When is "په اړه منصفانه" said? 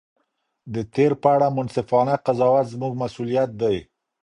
1.21-2.15